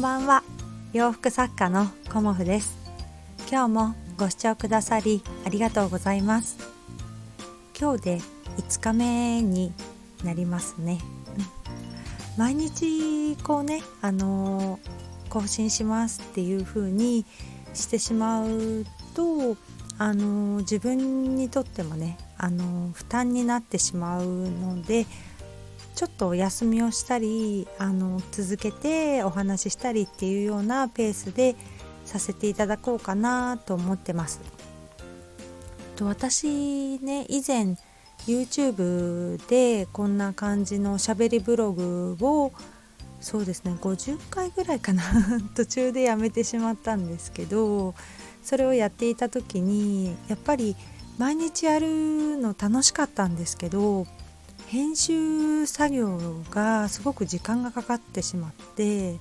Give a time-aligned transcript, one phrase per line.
[0.00, 0.42] んばんは。
[0.94, 2.78] 洋服作家のコモフです。
[3.50, 6.56] 今日もご視聴くださりありがとうございます。
[7.78, 8.18] 今日で
[8.56, 9.74] 5日目に
[10.24, 11.00] なりますね、
[12.38, 17.26] 毎日こうねあのー、更新しますっていう風に
[17.74, 19.58] してしまうと
[19.98, 25.04] あのー、自分にとってもねあのー、負担になってしまうので
[26.00, 31.56] ちょっとお休みをしたりあの続けてお話ししたりっていうようなペースで
[32.06, 34.40] させていただこうかなと思ってます。
[35.96, 37.76] と私ね以前
[38.26, 42.52] YouTube でこんな感じのしゃべりブログを
[43.20, 45.02] そうですね50回ぐらいかな
[45.54, 47.94] 途中でやめてしまったんですけど
[48.42, 50.76] それをやっていた時にやっぱり
[51.18, 54.06] 毎日やるの楽しかったんですけど
[54.70, 56.16] 編集作業
[56.52, 59.18] がすごく時間がかかってしまって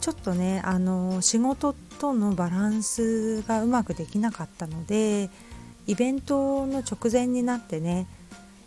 [0.00, 5.30] ちょっとねあの仕事とのバランスがうまくできなかったので
[5.86, 8.08] イベントの直前になってね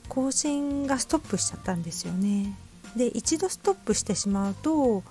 [0.07, 2.57] 更新がストップしちゃったんですよね。
[2.95, 5.03] で一度ストップしてしまうと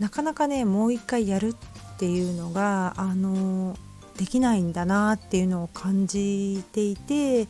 [0.00, 3.78] なかなかねもう一回やるっていうのがあの
[4.18, 7.46] できないんだなっていうのを感じていて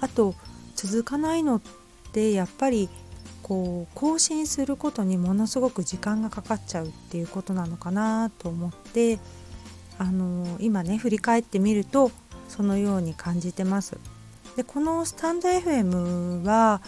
[0.00, 0.34] あと
[0.76, 1.85] 続かないのって
[2.16, 2.88] でやっぱり
[3.42, 9.20] こう更新することにものすごく時間がかかっちゃうっていうことなのかなと思って
[9.98, 12.10] あの今ね振り返ってみると
[12.48, 13.98] そのように感じてます。
[14.56, 16.80] でこのスタンド FM は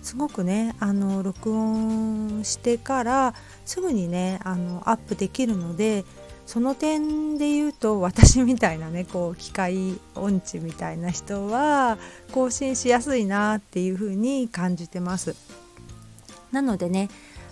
[0.00, 3.34] すごくねあの録音してから
[3.66, 6.06] すぐにねあのアップできるので
[6.50, 11.96] その点で言うと私みたいなねこう機械音痴みたいな人は
[12.32, 15.36] 更新しやすいなっていう風に感じてます。
[16.50, 17.08] なのでね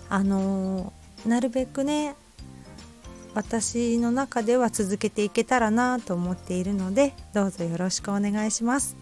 [0.09, 0.91] あの
[1.25, 2.13] なるべくね
[3.33, 8.97] 私の中では続けていけたらなと思っているのでどうぞよろしくお願いします。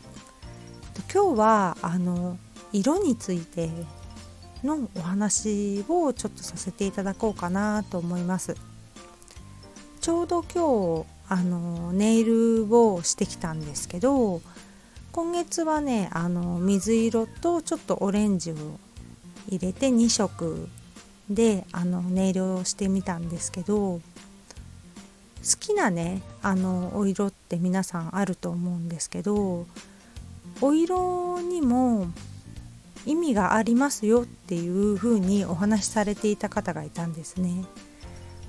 [1.11, 2.37] 今日はあの
[2.71, 3.71] 色について
[4.63, 8.55] のお話をちょっとさせていただこうかなと思います。
[10.07, 14.39] ちょうど今日あのネイルをしてきたんですけど
[15.11, 18.55] 今月はねあの水色とちょっとオレンジを
[19.49, 20.69] 入れて2色
[21.29, 24.01] であのネイルをしてみたんですけど好
[25.59, 29.65] きなねあのお色って皆さんあると思うんですけど
[30.61, 32.07] お色にも
[33.05, 37.65] 意味がありますよっていう風にお話しされていた方がいたんですね。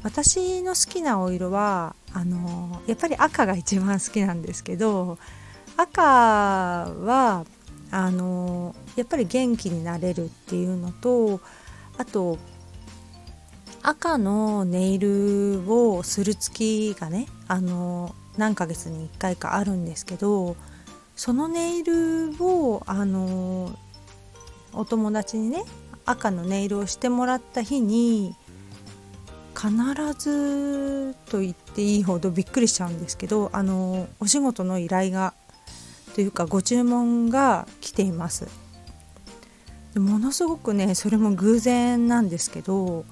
[0.03, 5.19] 私の好きなお色はあのやっぱり赤が一番好きなんですけど
[5.77, 7.45] 赤は
[7.91, 11.41] あのやっぱり元気になれるっていうのと
[11.97, 12.39] あと
[13.83, 20.57] 赤のネイルをする月がねあの何ヶ月に1回かあるんですけど
[21.17, 23.77] そのネイルをあの
[24.73, 25.65] お友達にね
[26.05, 28.35] 赤のネイルをしてもらった日に
[29.59, 29.73] 必
[30.17, 35.35] ずと言っていいほどびっくりしちゃうんですけどあのお仕事の依頼が
[36.15, 38.47] というかご注文が来ています。
[39.97, 43.05] ものすごくねそれも偶然なんですけど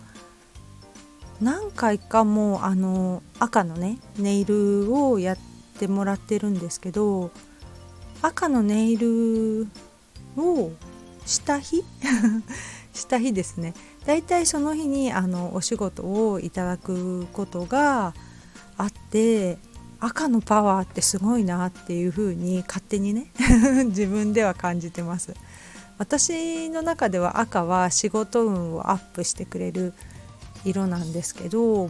[1.40, 5.38] 何回かもうあの赤のねネイルをやっ
[5.78, 7.32] てもらってるんですけど
[8.22, 9.66] 赤のネイル
[10.36, 10.70] を
[11.24, 11.82] した日？
[12.94, 13.74] した日ですね。
[14.06, 18.14] だいたいその日にあのお仕事をいただくことが
[18.78, 19.58] あって
[19.98, 23.30] 赤のパワーってすごいなっていう風に勝手にね
[23.86, 25.34] 自分では感じてます。
[25.98, 29.94] 私の中では赤は仕事運をアップしてくれる
[30.64, 31.88] 色なんですけど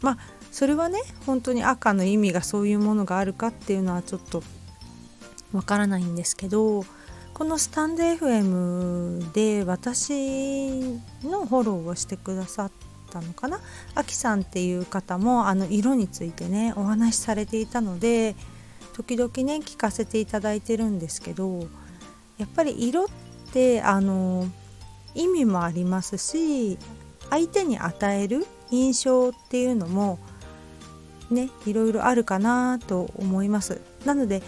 [0.00, 0.18] まあ
[0.52, 4.44] それはね本当に赤の意味がそういうものがあるかっていうのはちょっと
[5.52, 6.84] わからないんですけど
[7.42, 10.70] このスタンド FM で私
[11.24, 12.70] のフォローをしてくださっ
[13.10, 13.58] たのかな？
[13.96, 18.36] あきさんっていう方もあの色についてねお話しされていたので
[18.92, 21.66] 時々ね聞かせていただいてるんですけど
[22.38, 23.08] やっぱり色っ
[23.52, 24.46] てあの
[25.16, 26.78] 意味もありますし
[27.28, 30.20] 相手に与える印象っていうのも
[31.28, 33.80] ねいろいろあるかなと思います。
[34.04, 34.44] なので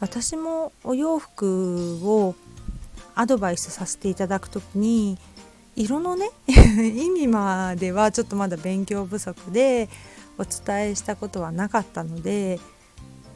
[0.00, 2.34] 私もお洋服を
[3.14, 5.18] アドバイスさせていただく時に
[5.74, 9.88] 色のね 意味まではちょっとまだ勉強不足で
[10.38, 12.60] お伝えしたことはなかったので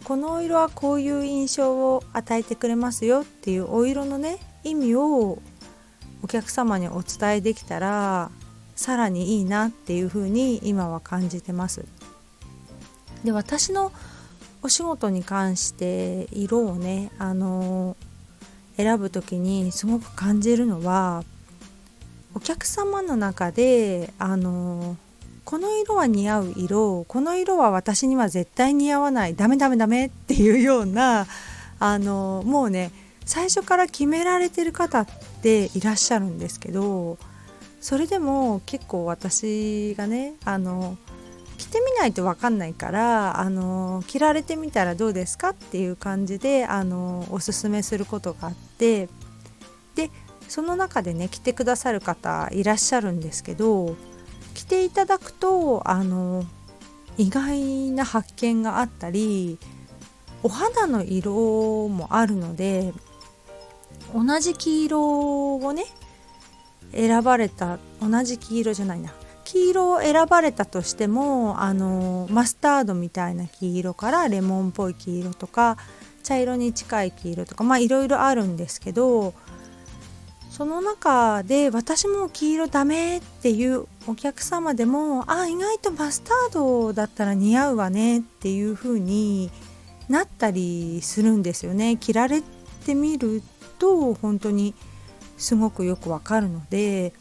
[0.05, 5.41] このお色はこういう印象を与えてくれますよっていうお色のね意味を
[6.23, 8.31] お客様にお伝えできたら
[8.76, 11.85] さらにいいなっていうふうに今は感じてます。
[13.25, 13.93] で私の
[14.62, 17.97] お仕事に関して色をねあの
[18.76, 21.25] 選ぶ時にすごく感じるのは
[22.35, 24.97] お客様の中であの
[25.44, 31.26] この色は似合う色この色は私には絶対似合わないダメダメダメっていうような
[31.79, 32.93] あのもうね
[33.25, 35.06] 最初から決められてる方っ
[35.43, 37.19] ていらっしゃるんですけど
[37.81, 40.97] それでも結構私がねあの
[41.62, 49.09] 着てみないと分かんないからあの着られてみたらどうですかっていう感じであのおすすめすることがあって
[49.94, 50.11] で
[50.49, 53.94] その中でね着てくださる方いらっしゃるんですけど
[54.55, 56.44] 着ていただくとあの
[57.17, 59.56] 意外な発見があったり
[60.43, 62.93] お肌の色もあるので
[64.12, 65.85] 同じ黄色をね
[66.93, 69.12] 選ばれた同じ黄色じゃないな
[69.44, 75.77] 黄色を選ばれたとしてもあのマスタードみたいな黄色からレモンっぽい黄色とか
[76.23, 79.35] 茶色に近い黄色とかまあいろいろあるんですけど
[80.50, 89.50] その中で私も黄色ダメっていうお客様でもあ意外とマスタードだったら似合うわねっていう風に
[90.09, 91.97] なったりするんですよね。
[91.97, 92.43] 着られ
[92.85, 93.43] てみる
[93.79, 94.75] と本当に
[95.38, 97.15] すごくよくわかるので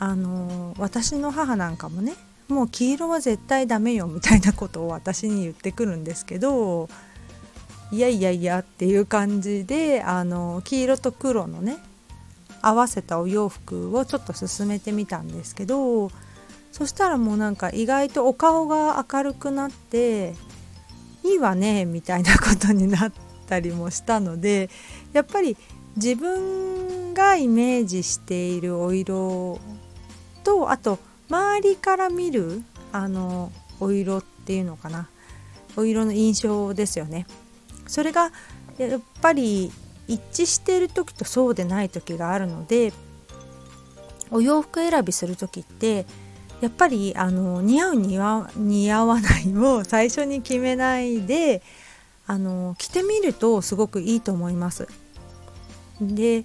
[0.00, 2.14] あの私の母なんかもね
[2.48, 6.88] もう黄色は絶対ダメよみたいなことを私に言ってくるんですけど
[7.92, 11.76] いやいやいやっていう感じであの黄色と黒のね
[12.62, 16.10] 合わせたお洋服をちょっと勧めてみたんですけど
[16.72, 20.34] そしたらもうなんか意外とお顔が明るくなって
[21.24, 23.12] いいわねみたいなことになっ
[23.46, 24.70] たりもしたので
[25.12, 25.56] やっぱり
[25.96, 29.58] 自分がイメージしているお色
[30.42, 30.98] とあと
[31.28, 35.08] 周りから見るあのお色っていうのかな
[35.76, 37.26] お色の印象ですよね
[37.86, 38.32] それが
[38.78, 39.70] やっぱり
[40.08, 42.92] 一致している時とそうでない時があるので
[44.30, 46.06] お洋服選びする時って
[46.60, 51.62] やっぱりあの似合う似合似合わないを最初に決めないで
[52.26, 54.86] あの着てみるとすごくいいと思います。
[56.00, 56.44] で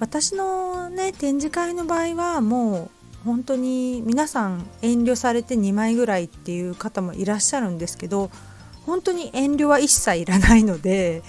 [0.00, 2.90] 私のね展示会の場合はもう
[3.24, 8.30] 本当に皆さん遠慮されて2枚ぐらいっていう方もいらっしゃるんですけど
[8.86, 11.22] 本当に遠慮は一切いらないので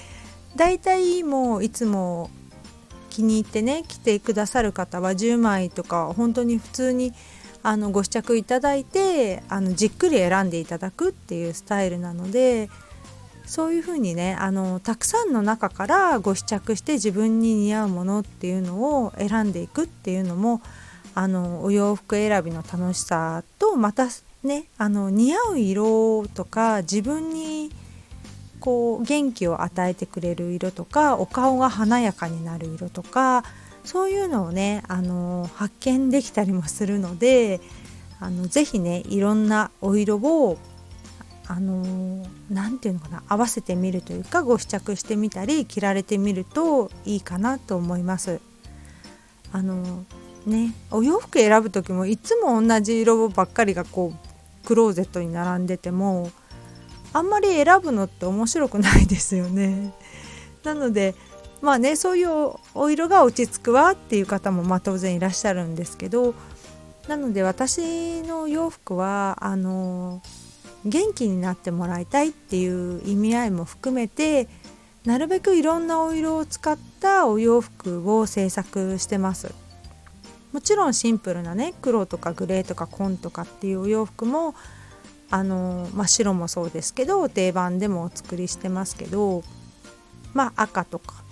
[0.55, 2.29] だいたいもういつも
[3.09, 7.13] 気に入ってね来てくださる方は10枚とか本当に普通に
[7.63, 12.69] あのご試着いただいてあのじっくり選んでいただくっていうスタイルなので
[13.45, 20.61] そういうふうにねあのたくさんの中からご試着して自分に似合うものっていうのを選んでいくっていうのも
[21.15, 24.07] あのお洋服選びの楽しさとまた
[24.43, 27.71] ねあの似合う色とか自分に
[28.59, 33.45] こう元気を与えてくれる色とかお顔が華やかになる色とか
[33.85, 37.61] そういうのをねあの発見できたりもするので
[38.19, 40.57] あのぜひねいろんなお色を
[41.47, 48.41] あの何て言うのかな合わせてみるというかご試着してみたり着られてみるといいかなと思います。
[49.51, 50.03] あの
[50.45, 56.31] ねお洋服選ぶ時もいつも同じ色ばっかりがこうクローゼットに並んでても
[57.13, 59.93] あんまり選ぶのって面白くないですよね。
[60.63, 61.15] なので
[61.61, 66.33] まあねそういうお色が落ち着くわっていう方もまあ当然いらっしゃるんですけど
[67.07, 70.21] なので私の洋服はあの
[70.85, 74.47] 元気になってもらいたいっていう意味合いも含めて
[75.05, 79.53] なるべくいろんなお色を使ったお洋服を制作してます
[80.55, 84.55] もちろんシンプルなね黒とかグレーとか紺とかっていうお洋服も
[85.29, 89.43] あの、まあ、白もそうですけど定番でもお作りしてますけど
[90.33, 91.25] まあ赤とか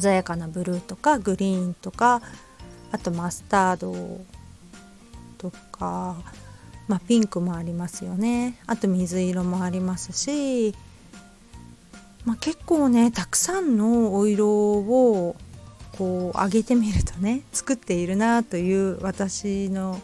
[0.00, 2.22] 鮮やかなブルーとかグリーンとか
[2.92, 3.94] あとマスタード
[5.36, 6.16] とか
[6.88, 8.58] まあ、ピンクもありますよね。
[8.66, 10.74] あと水色もありますし、
[12.26, 15.36] まあ、結構ねたくさんのお色を
[15.96, 20.00] こう上げてみるとね 作っているなという私の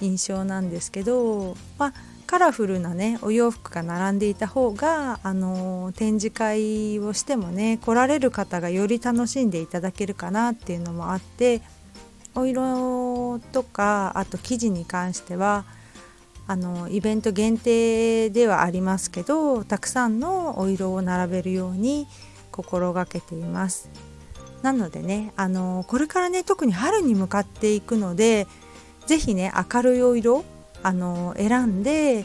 [0.00, 1.92] 印象なんですけど、まあ、
[2.26, 11.62] カラフルなねお洋服が並んでいた方があの展示会をしてもね来られる方がより楽しんでいただけるかなっていうのもあって
[12.34, 15.64] お色とかあと生地に関しては
[16.46, 22.06] あのイベント限定ではありますけどたくさんのお色を並べるように
[22.52, 23.90] 心がけています。
[24.66, 28.48] なのでねあのこれからね特に春に向かっていくので
[29.06, 30.44] 是非ね明るいお色
[30.82, 32.24] あの選んで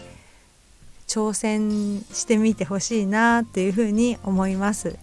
[1.07, 4.97] 挑戦してみてほしいなっていうふうに思います。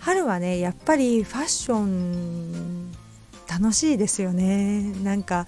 [0.00, 2.92] 春はねやっぱりファッション
[3.48, 4.92] 楽しいですよね。
[5.02, 5.46] なんか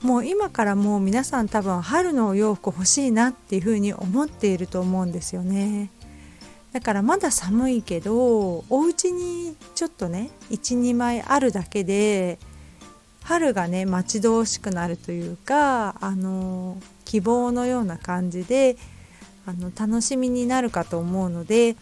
[0.00, 5.90] もう今からもう皆さん多分春のお洋服欲しいなっていうふうに思っていると思うんですよね。
[6.72, 12.38] だからまだ寒いけどお家にちょっとね12枚あるだけで
[13.24, 18.76] 春がね待ち遠しくなるというかあの希望のような感じで
[19.46, 21.76] あの楽しみになるかと思うので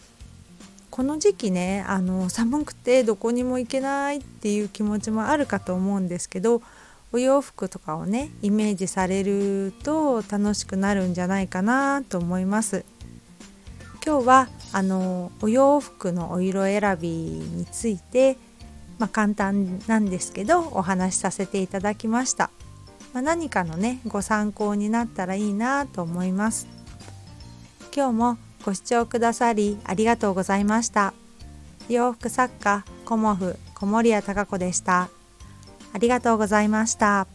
[0.89, 6.61] この時期ねあの寒くてどこにも行けないっていう気持ちもあるかと思うんですけど
[7.13, 12.83] お洋服とかをねイメージされると楽しくなるんじゃないかなと思います。
[14.03, 18.37] 今日はあのお洋服のお色選びについて、
[18.97, 22.49] まあ、簡単なんですけどお話しさせていただきました、
[23.13, 26.67] まあ、何かのねご参考になったらいいなと思います。
[27.93, 31.13] 今日もご視聴くださりありがとうございました。
[31.89, 35.09] 洋服作家コモフ小森屋隆子でした。
[35.93, 37.27] ありがとうございました。